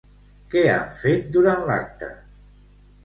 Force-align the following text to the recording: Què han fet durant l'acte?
Què 0.53 0.61
han 0.77 0.87
fet 1.01 1.29
durant 1.37 1.63
l'acte? 1.71 2.11